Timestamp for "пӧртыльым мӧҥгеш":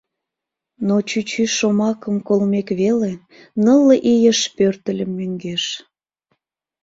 4.55-5.63